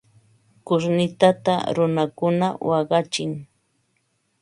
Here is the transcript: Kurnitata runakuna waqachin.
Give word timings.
Kurnitata 0.67 1.55
runakuna 1.75 2.47
waqachin. 2.69 3.31